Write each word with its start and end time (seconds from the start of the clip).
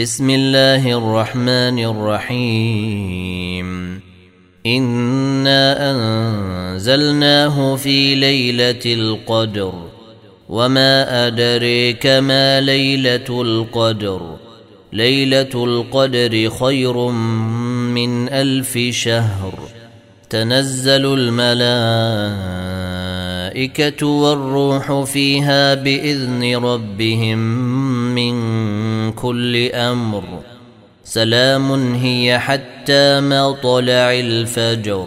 بسم 0.00 0.30
الله 0.30 0.98
الرحمن 0.98 1.84
الرحيم. 1.84 3.66
إنا 4.66 5.90
أنزلناه 5.90 7.76
في 7.76 8.14
ليلة 8.14 8.80
القدر. 8.86 9.72
وما 10.48 11.26
أدريك 11.26 12.06
ما 12.06 12.60
ليلة 12.60 13.42
القدر. 13.42 14.36
ليلة 14.92 15.50
القدر 15.54 16.50
خير 16.50 16.96
من 16.96 18.28
ألف 18.28 18.78
شهر. 18.90 19.58
تنزل 20.30 21.14
الملائكة 21.14 21.66
والروح 24.06 25.02
فيها 25.02 25.74
بإذن 25.74 26.56
ربهم 26.56 27.38
من 28.14 28.34
كل 29.22 29.70
أمر. 29.72 30.24
سلام 31.04 31.94
هي 31.94 32.38
حتى 32.38 33.20
مطلع 33.20 34.12
الفجر. 34.12 35.06